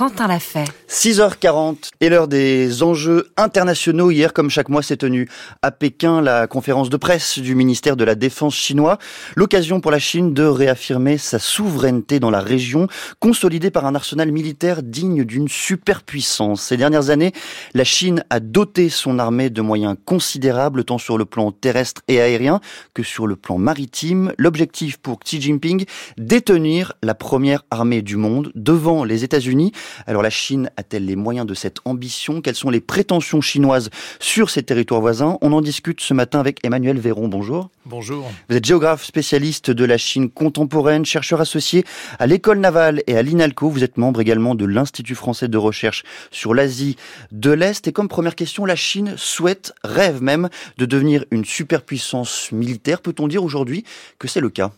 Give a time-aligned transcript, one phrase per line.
[0.00, 0.64] Quentin l'a fait.
[0.88, 4.10] 6h40 et l'heure des enjeux internationaux.
[4.10, 5.28] Hier, comme chaque mois, s'est tenue
[5.60, 8.96] à Pékin la conférence de presse du ministère de la Défense chinois.
[9.36, 12.86] L'occasion pour la Chine de réaffirmer sa souveraineté dans la région,
[13.18, 16.62] consolidée par un arsenal militaire digne d'une superpuissance.
[16.62, 17.32] Ces dernières années,
[17.74, 22.22] la Chine a doté son armée de moyens considérables, tant sur le plan terrestre et
[22.22, 22.60] aérien
[22.94, 24.32] que sur le plan maritime.
[24.38, 25.84] L'objectif pour Xi Jinping,
[26.16, 29.72] détenir la première armée du monde devant les États-Unis
[30.06, 32.40] alors la Chine a-t-elle les moyens de cette ambition?
[32.40, 35.38] Quelles sont les prétentions chinoises sur ses territoires voisins?
[35.40, 37.28] On en discute ce matin avec Emmanuel Véron.
[37.28, 37.70] Bonjour.
[37.86, 38.30] Bonjour.
[38.48, 41.84] Vous êtes géographe spécialiste de la Chine contemporaine, chercheur associé
[42.18, 43.68] à l'école navale et à l'INALCO.
[43.68, 46.96] Vous êtes membre également de l'Institut français de recherche sur l'Asie
[47.32, 47.86] de l'Est.
[47.88, 53.00] Et comme première question, la Chine souhaite, rêve même, de devenir une superpuissance militaire.
[53.00, 53.84] Peut-on dire aujourd'hui
[54.18, 54.70] que c'est le cas?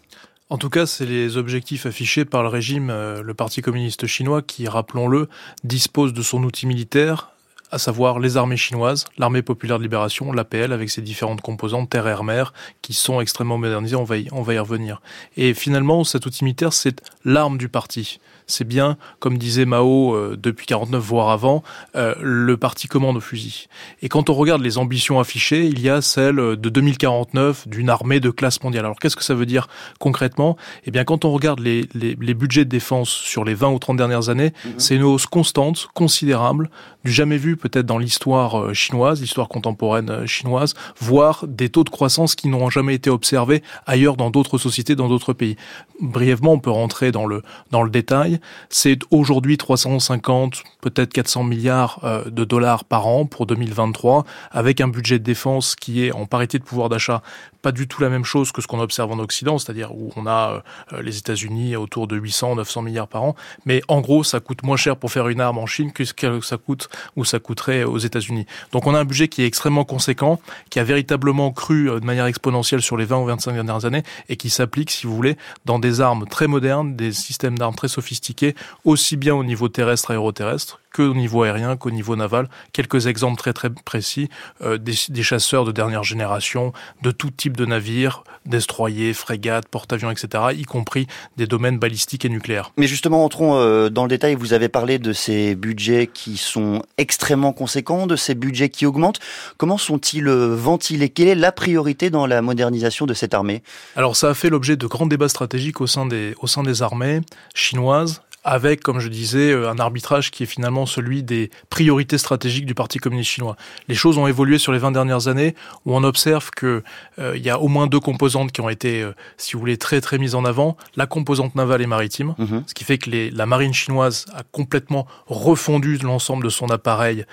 [0.52, 4.42] En tout cas, c'est les objectifs affichés par le régime, euh, le Parti communiste chinois,
[4.42, 5.30] qui, rappelons-le,
[5.64, 7.31] dispose de son outil militaire,
[7.72, 12.06] à savoir les armées chinoises, l'armée populaire de libération, l'APL, avec ses différentes composantes terre,
[12.06, 15.00] air, mer, qui sont extrêmement modernisées, on va y, on va y revenir.
[15.36, 20.36] Et finalement, cet outil militaire, c'est l'arme du parti c'est bien, comme disait Mao euh,
[20.40, 21.62] depuis 49 voire avant,
[21.96, 23.66] euh, le parti commande au fusil.
[24.02, 28.20] Et quand on regarde les ambitions affichées, il y a celle de 2049 d'une armée
[28.20, 28.84] de classe mondiale.
[28.84, 30.56] Alors qu'est-ce que ça veut dire concrètement?
[30.84, 33.78] Eh bien, quand on regarde les, les, les, budgets de défense sur les 20 ou
[33.78, 34.72] 30 dernières années, mhm.
[34.78, 36.70] c'est une hausse constante, considérable,
[37.04, 41.90] du jamais vu peut-être dans l'histoire euh, chinoise, l'histoire contemporaine chinoise, voire des taux de
[41.90, 45.56] croissance qui n'ont jamais été observés ailleurs dans d'autres sociétés, dans d'autres pays.
[46.00, 48.40] Brièvement, on peut rentrer dans le dans le détail.
[48.68, 54.88] C'est aujourd'hui 350, peut-être 400 milliards euh, de dollars par an pour 2023, avec un
[54.88, 57.22] budget de défense qui est en parité de pouvoir d'achat
[57.62, 60.26] pas du tout la même chose que ce qu'on observe en Occident, c'est-à-dire où on
[60.26, 63.36] a euh, les États-Unis autour de 800, 900 milliards par an.
[63.64, 66.12] Mais en gros, ça coûte moins cher pour faire une arme en Chine que ce
[66.12, 68.46] que ça coûte ou ça coûterait aux États-Unis.
[68.72, 70.40] Donc on a un budget qui est extrêmement conséquent,
[70.70, 74.02] qui a véritablement cru euh, de manière exponentielle sur les 20 ou 25 dernières années
[74.28, 77.88] et qui s'applique, si vous voulez, dans des armes très modernes, des systèmes d'armes très
[77.88, 82.48] sophistiqués aussi bien au niveau terrestre, aéroterrestre, qu'au niveau aérien, qu'au niveau naval.
[82.72, 84.28] Quelques exemples très très précis,
[84.62, 86.72] euh, des, chasseurs de dernière génération,
[87.02, 92.28] de tout type de navires, destroyers, frégates, porte-avions, etc., y compris des domaines balistiques et
[92.28, 92.72] nucléaires.
[92.76, 94.34] Mais justement, entrons euh, dans le détail.
[94.34, 99.20] Vous avez parlé de ces budgets qui sont extrêmement conséquents, de ces budgets qui augmentent.
[99.56, 101.08] Comment sont-ils euh, ventilés?
[101.08, 103.62] Quelle est la priorité dans la modernisation de cette armée?
[103.96, 106.82] Alors, ça a fait l'objet de grands débats stratégiques au sein des, au sein des
[106.82, 107.20] armées
[107.54, 112.66] chinoises avec, comme je disais, euh, un arbitrage qui est finalement celui des priorités stratégiques
[112.66, 113.56] du Parti communiste chinois.
[113.88, 115.54] Les choses ont évolué sur les 20 dernières années,
[115.86, 116.82] où on observe que
[117.18, 120.00] euh, y a au moins deux composantes qui ont été, euh, si vous voulez, très
[120.00, 120.76] très mises en avant.
[120.96, 122.64] La composante navale et maritime, mhm.
[122.66, 127.24] ce qui fait que les, la marine chinoise a complètement refondu l'ensemble de son appareil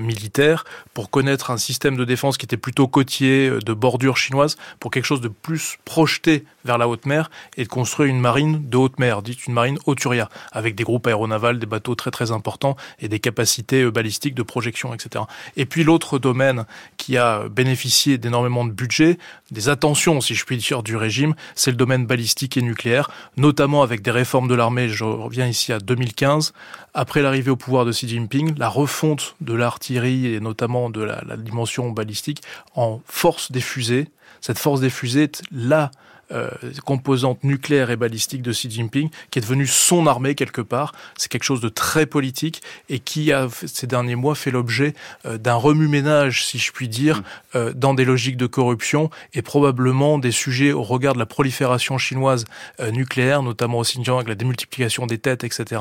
[0.00, 0.64] militaire
[0.94, 5.04] pour connaître un système de défense qui était plutôt côtier, de bordure chinoise, pour quelque
[5.04, 8.98] chose de plus projeté vers la haute mer et de construire une marine de haute
[8.98, 13.08] mer, dite une marine hauturière avec des groupes aéronavals, des bateaux très très importants et
[13.08, 15.24] des capacités euh, balistiques de projection, etc.
[15.56, 16.64] Et puis l'autre domaine
[16.96, 19.18] qui a bénéficié d'énormément de budget,
[19.52, 23.82] des attentions, si je puis dire, du régime, c'est le domaine balistique et nucléaire, notamment
[23.82, 24.88] avec des réformes de l'armée.
[24.88, 26.52] Je reviens ici à 2015,
[26.92, 31.22] après l'arrivée au pouvoir de Xi Jinping, la refonte de l'artillerie et notamment de la,
[31.24, 32.42] la dimension balistique
[32.74, 34.08] en force des fusées.
[34.40, 35.92] Cette force des fusées là
[36.30, 36.50] euh,
[36.84, 40.92] composante nucléaire et balistique de Xi Jinping, qui est devenue son armée quelque part.
[41.16, 44.92] C'est quelque chose de très politique et qui a ces derniers mois fait l'objet
[45.24, 47.22] euh, d'un remue-ménage, si je puis dire, mm.
[47.54, 51.96] euh, dans des logiques de corruption et probablement des sujets au regard de la prolifération
[51.96, 52.44] chinoise
[52.92, 55.80] nucléaire, notamment au Xinjiang avec la démultiplication des têtes, etc.,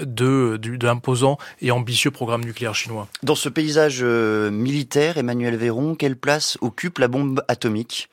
[0.00, 3.08] de, de l'imposant et ambitieux programme nucléaire chinois.
[3.22, 8.08] Dans ce paysage militaire, Emmanuel Véron, quelle place occupe la bombe atomique?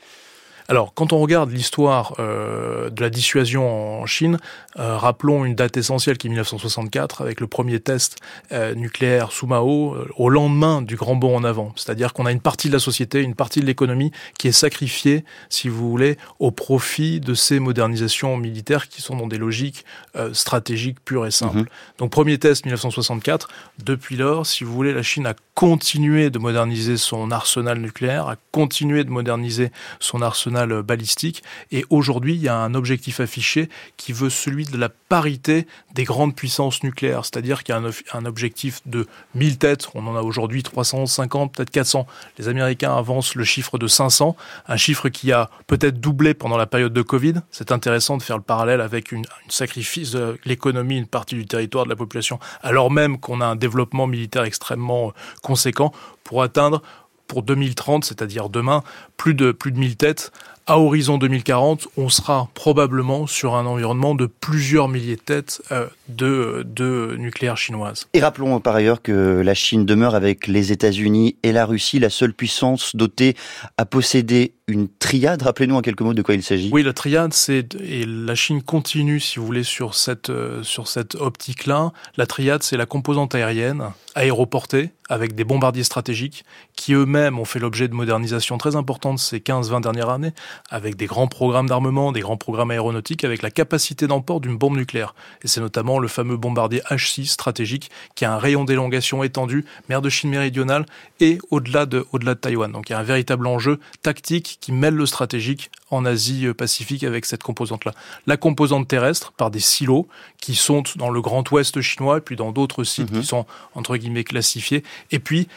[0.69, 4.38] Alors, quand on regarde l'histoire euh, de la dissuasion en Chine,
[4.77, 8.18] euh, rappelons une date essentielle qui est 1964, avec le premier test
[8.51, 11.74] euh, nucléaire sous Mao, au lendemain du grand bond en avant.
[11.75, 15.25] C'est-à-dire qu'on a une partie de la société, une partie de l'économie qui est sacrifiée,
[15.50, 19.86] si vous voulez, au profit de ces modernisations militaires qui sont dans des logiques
[20.33, 21.57] stratégiques pures et simples.
[21.57, 21.66] Mhm.
[21.98, 23.48] Donc, premier test 1964.
[23.83, 28.36] Depuis lors, si vous voulez, la Chine a continué de moderniser son arsenal nucléaire, a
[28.51, 31.44] continué de moderniser son arsenal balistique.
[31.71, 36.03] Et aujourd'hui, il y a un objectif affiché qui veut celui de la parité des
[36.03, 37.25] grandes puissances nucléaires.
[37.25, 37.81] C'est-à-dire qu'il y a
[38.13, 39.89] un, objectif de 1000 têtes.
[39.95, 42.06] On en a aujourd'hui 350, peut-être 400.
[42.38, 44.35] Les Américains avancent le chiffre de 500,
[44.67, 47.35] un chiffre qui a peut-être doublé pendant la période de Covid.
[47.51, 51.85] C'est intéressant de faire le parallèle avec une, sacrifice de l'économie, une partie du territoire
[51.85, 55.91] de la population, alors même qu'on a un développement militaire extrêmement conséquent
[56.23, 56.81] pour atteindre
[57.30, 58.84] pour 2030, c'est-à-dire demain,
[59.16, 60.31] plus de, plus de 1000 têtes.
[60.68, 65.88] À horizon 2040, on sera probablement sur un environnement de plusieurs milliers de têtes euh,
[66.10, 68.08] de, de nucléaire chinoise.
[68.14, 72.10] Et rappelons par ailleurs que la Chine demeure avec les États-Unis et la Russie la
[72.10, 73.36] seule puissance dotée
[73.78, 75.42] à posséder une triade.
[75.42, 76.69] Rappelez-nous en quelques mots de quoi il s'agit.
[76.71, 80.88] Oui, la triade, c'est et la Chine continue, si vous voulez, sur cette euh, sur
[80.88, 81.92] cette optique-là.
[82.18, 86.45] La triade, c'est la composante aérienne aéroportée avec des bombardiers stratégiques
[86.75, 90.33] qui eux-mêmes ont fait l'objet de modernisation très importantes ces 15-20 dernières années,
[90.69, 94.77] avec des grands programmes d'armement, des grands programmes aéronautiques, avec la capacité d'emport d'une bombe
[94.77, 95.16] nucléaire.
[95.44, 100.01] Et c'est notamment le fameux bombardier H-6 stratégique qui a un rayon d'élongation étendu, mer
[100.01, 100.86] de Chine méridionale
[101.19, 102.71] et au-delà de, au-delà de Taïwan.
[102.71, 107.25] Donc il y a un véritable enjeu tactique qui mêle le stratégique en Asie-Pacifique avec
[107.25, 107.94] cette composante-là.
[108.27, 110.07] La composante terrestre, par des silos
[110.39, 113.21] qui sont dans le Grand Ouest chinois et puis dans d'autres sites mhm.
[113.21, 113.45] qui sont
[113.75, 114.83] entre guillemets classifiés.
[115.11, 115.47] Et puis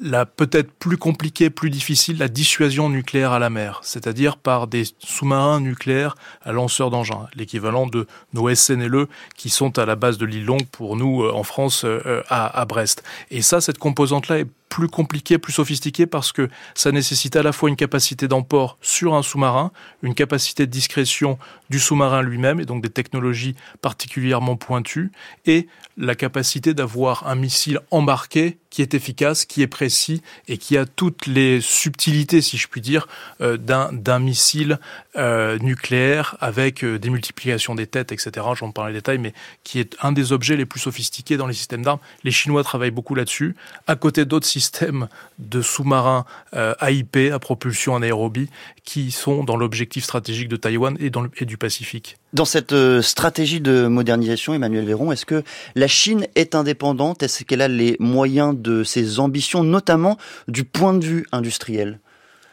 [0.00, 4.84] la peut-être plus compliquée, plus difficile, la dissuasion nucléaire à la mer, c'est-à-dire par des
[4.98, 9.06] sous-marins nucléaires à lanceurs d'engins, l'équivalent de nos SNLE
[9.36, 12.60] qui sont à la base de l'île Longue pour nous euh, en France euh, à,
[12.60, 13.02] à Brest.
[13.30, 17.52] Et ça, cette composante-là est plus compliqué, plus sophistiqué parce que ça nécessite à la
[17.52, 19.72] fois une capacité d'emport sur un sous-marin,
[20.02, 21.38] une capacité de discrétion
[21.70, 25.10] du sous-marin lui-même et donc des technologies particulièrement pointues
[25.46, 30.76] et la capacité d'avoir un missile embarqué qui est efficace, qui est précis et qui
[30.76, 33.08] a toutes les subtilités, si je puis dire,
[33.40, 34.78] euh, d'un missile
[35.16, 38.46] euh, nucléaire avec euh, des multiplications des têtes, etc.
[38.54, 39.32] J'en parle en détail, mais
[39.64, 42.00] qui est un des objets les plus sophistiqués dans les systèmes d'armes.
[42.22, 45.08] Les Chinois travaillent beaucoup là-dessus, à côté d'autres systèmes
[45.38, 46.24] de sous-marins
[46.54, 48.48] euh, AIP à propulsion anaérobie
[48.84, 52.16] qui sont dans l'objectif stratégique de Taïwan et, dans le, et du Pacifique.
[52.32, 55.42] Dans cette euh, stratégie de modernisation, Emmanuel Véron, est-ce que
[55.74, 57.22] la Chine est indépendante?
[57.22, 60.16] Est-ce qu'elle a les moyens de ses ambitions, notamment
[60.48, 62.00] du point de vue industriel?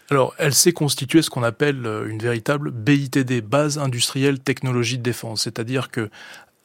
[0.10, 5.04] Alors, elle s'est constituée ce qu'on appelle euh, une véritable BITD, base industrielle technologie de
[5.04, 5.44] défense.
[5.44, 6.10] C'est-à-dire que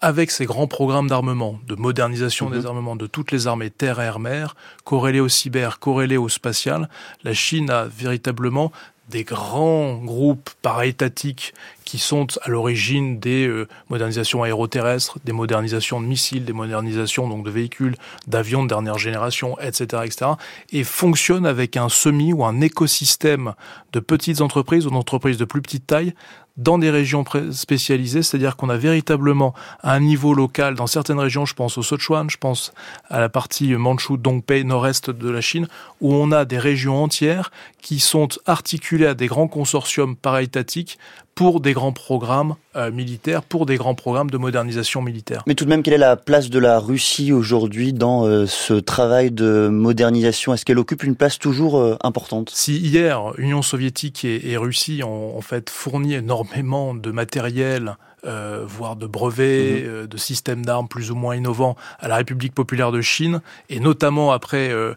[0.00, 2.66] avec ces grands programmes d'armement, de modernisation des mhm.
[2.66, 4.54] armements de toutes les armées terre, air, mer,
[4.84, 6.88] corrélés au cyber, corrélés au spatial,
[7.24, 8.72] la Chine a véritablement
[9.08, 11.54] des grands groupes para-étatiques
[11.88, 17.46] qui sont à l'origine des euh, modernisations aéroterrestres, des modernisations de missiles, des modernisations donc
[17.46, 17.96] de véhicules,
[18.26, 20.32] d'avions de dernière génération, etc., etc.,
[20.70, 23.54] et fonctionnent avec un semi ou un écosystème
[23.94, 26.12] de petites entreprises ou d'entreprises de plus petite taille
[26.58, 31.54] dans des régions spécialisées, c'est-à-dire qu'on a véritablement un niveau local dans certaines régions, je
[31.54, 32.72] pense au Sichuan, je pense
[33.08, 35.68] à la partie Manchu, Dongpei, nord-est de la Chine,
[36.00, 40.98] où on a des régions entières qui sont articulées à des grands consortiums para-étatiques
[41.38, 45.44] pour des grands programmes euh, militaires, pour des grands programmes de modernisation militaire.
[45.46, 48.74] Mais tout de même, quelle est la place de la Russie aujourd'hui dans euh, ce
[48.74, 50.52] travail de modernisation?
[50.52, 52.50] Est-ce qu'elle occupe une place toujours euh, importante?
[52.52, 57.96] Si hier, Union soviétique et, et Russie ont en fait fourni énormément de matériel
[58.26, 59.88] euh, voire de brevets, mhm.
[59.88, 63.78] euh, de systèmes d'armes plus ou moins innovants à la République populaire de Chine, et
[63.80, 64.94] notamment après euh,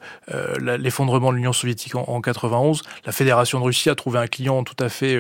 [0.60, 4.64] l'effondrement de l'Union soviétique en, en, 91, la Fédération de Russie a trouvé un client
[4.64, 5.20] tout à fait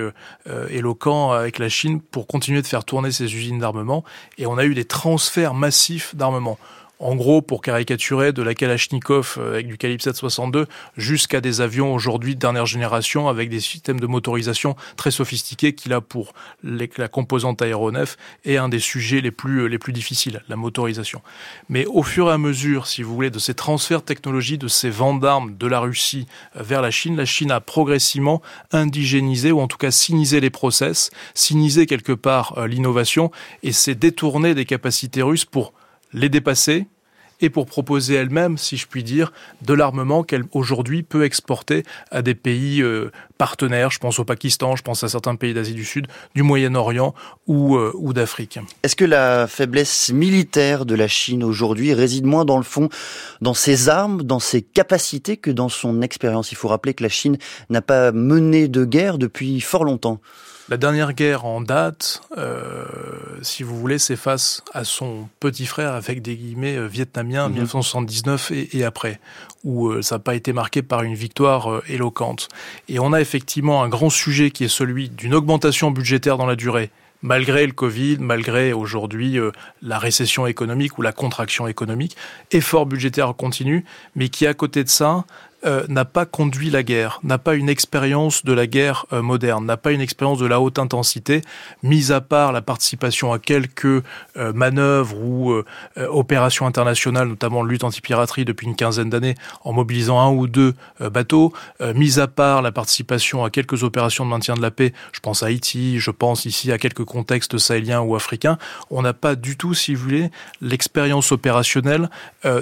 [0.70, 4.04] éloquent avec la Chine pour continuer de faire tourner ses usines d'armement,
[4.38, 6.58] et on a eu des transferts massifs d'armement
[7.02, 10.68] en gros, pour caricaturer, de la Kalachnikov euh, avec du calibre 762
[10.98, 15.90] jusqu'à des avions aujourd'hui de dernière génération avec des systèmes de motorisation très sophistiqués qui,
[15.90, 20.56] là, pour la composante aéronef, est un des sujets les plus, les plus difficiles, la
[20.56, 21.24] motorisation.
[21.70, 24.68] Mais au fur et à mesure, si vous voulez, de ces transferts de technologie, de
[24.68, 29.60] ces ventes d'armes de la Russie vers la Chine, la Chine a progressivement indigénisé ou
[29.60, 33.32] en tout cas sinisé les process, sinisé quelque part euh, l'innovation
[33.64, 35.74] et s'est détourné des capacités russes pour
[36.14, 36.88] les dépasser
[37.42, 42.22] et pour proposer elle-même, si je puis dire, de l'armement qu'elle aujourd'hui peut exporter à
[42.22, 43.90] des pays euh, partenaires.
[43.90, 47.14] Je pense au Pakistan, je pense à certains pays d'Asie du Sud, du Moyen-Orient
[47.50, 48.60] euh, ou d'Afrique.
[48.84, 52.90] Est-ce que la faiblesse militaire de la Chine aujourd'hui réside moins dans le fond
[53.42, 56.52] dans ses armes, dans ses capacités que dans son expérience?
[56.52, 57.38] Il faut rappeler que la Chine
[57.70, 60.22] n'a pas mené de guerre depuis fort longtemps.
[60.72, 62.86] La dernière guerre en date, euh,
[63.42, 68.52] si vous voulez, c'est face à son petit frère avec des guillemets euh, vietnamiens, 1979
[68.52, 69.20] et, et, après,
[69.66, 72.48] où euh, ça n'a pas été marqué par une victoire éloquente.
[72.88, 76.56] Et on a effectivement un grand sujet qui est celui d'une augmentation budgétaire dans la
[76.56, 76.90] durée
[77.22, 79.52] malgré le Covid, malgré aujourd'hui euh,
[79.82, 82.18] la récession économique ou la contraction économique,
[82.52, 83.86] effort budgétaire continu,
[84.16, 85.26] mais qui à côté de ça
[85.64, 89.64] euh, n'a pas conduit la guerre, n'a pas une expérience de la guerre euh, moderne,
[89.64, 91.42] n'a pas une expérience de la haute intensité,
[91.84, 94.02] mis à part la participation à quelques euh,
[94.54, 95.62] manœuvres ou
[95.98, 101.54] opérations internationales, notamment lutte anti-piraterie depuis une quinzaine d'années, en mobilisant un ou deux bateaux,
[101.96, 105.44] mis à part la participation à quelques opérations de maintien de la paix, je pense
[105.44, 108.58] à Haïti, je pense ici à quelques contextes sahéliens ou africains,
[108.90, 112.10] on n'a pas du tout, si vous voulez, l'expérience opérationnelle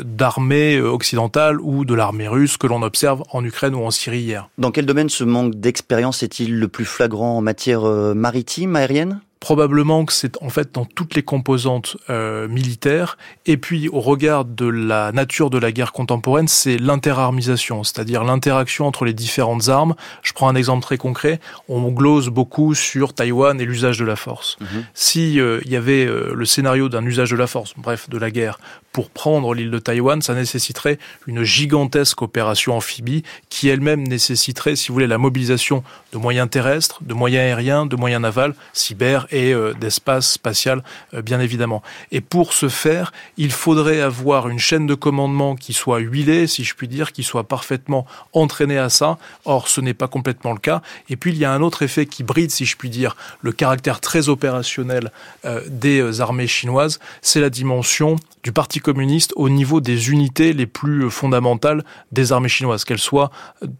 [0.04, 4.22] d'armée occidentale ou de l'armée russe que l'on a observe en Ukraine ou en Syrie
[4.22, 4.50] hier.
[4.58, 9.22] Dans quel domaine ce manque d'expérience est-il le plus flagrant en matière euh, maritime, aérienne?
[9.40, 13.18] Probablement que c'est en fait dans toutes les composantes euh, militaires.
[13.46, 18.86] Et puis, au regard de la nature de la guerre contemporaine, c'est l'interarmisation, c'est-à-dire l'interaction
[18.86, 19.96] entre les différentes armes.
[20.24, 21.40] Je prends un exemple très concret.
[21.70, 24.58] On glose beaucoup sur Taïwan et l'usage de la force.
[24.60, 24.86] Mhm.
[24.94, 28.18] Si euh, il y avait euh, le scénario d'un usage de la force, bref, de
[28.18, 28.60] la guerre,
[28.92, 34.90] pour prendre l'île de Taïwan, ça nécessiterait une gigantesque opération amphibie qui elle-même nécessiterait, si
[34.90, 39.54] vous voulez, la mobilisation de moyens terrestres, de moyens aériens, de moyens navals, cyber et
[39.54, 40.84] euh, d'espace spatial,
[41.14, 41.82] euh, bien évidemment.
[42.12, 46.64] Et pour ce faire, il faudrait avoir une chaîne de commandement qui soit huilée, si
[46.64, 49.18] je puis dire, qui soit parfaitement entraînée à ça.
[49.46, 50.82] Or, ce n'est pas complètement le cas.
[51.10, 53.52] Et puis, il y a un autre effet qui bride, si je puis dire, le
[53.52, 55.12] caractère très opérationnel
[55.46, 60.66] euh, des armées chinoises, c'est la dimension du Parti communiste au niveau des unités les
[60.66, 63.32] plus fondamentales des armées chinoises, qu'elles soient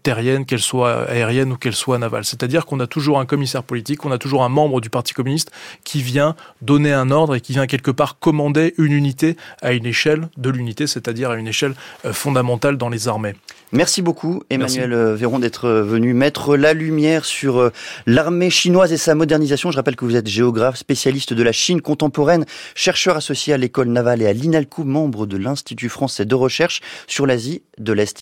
[0.02, 2.24] terriennes, qu'elles soient aériennes ou qu'elles soient navales.
[2.24, 5.39] C'est-à-dire qu'on a toujours un commissaire politique, on a toujours un membre du Parti communiste
[5.84, 9.86] qui vient donner un ordre et qui vient quelque part commander une unité à une
[9.86, 13.34] échelle de l'unité, c'est-à-dire à une échelle euh, fondamentale dans les armées.
[13.72, 17.70] Merci beaucoup Emmanuel euh, Véron d'être euh, venu mettre la lumière sur
[18.06, 19.70] l'armée chinoise et sa modernisation.
[19.70, 22.44] Je rappelle que vous êtes géographe, spécialiste de la Chine contemporaine,
[22.74, 27.26] chercheur associé à l'école navale et à l'INALCO, membre de l'Institut français de recherche sur
[27.26, 28.18] l'Asie de l'Est.